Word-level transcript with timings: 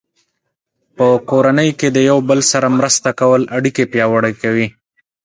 په 0.97 1.05
کورنۍ 1.29 1.69
کې 1.79 1.87
د 1.95 1.97
یو 2.09 2.17
بل 2.29 2.39
سره 2.51 2.67
مرسته 2.77 3.09
کول 3.19 3.41
اړیکې 3.57 3.83
پیاوړې 3.93 4.33
کوي. 4.41 4.67